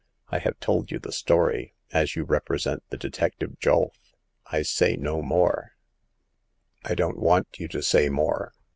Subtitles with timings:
[0.29, 4.15] I have told you the story, as you represent the detective Julf.
[4.47, 5.73] I say no more!""
[6.83, 8.51] I don't want you to say more.